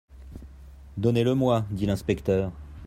[0.97, 2.51] Donnez-le-moi, dit l'inspecteur.